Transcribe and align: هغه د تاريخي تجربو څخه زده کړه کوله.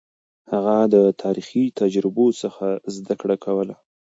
هغه 0.51 0.77
د 0.93 0.95
تاريخي 1.21 1.65
تجربو 1.79 2.25
څخه 2.41 2.65
زده 2.95 3.13
کړه 3.21 3.35
کوله. 3.45 3.75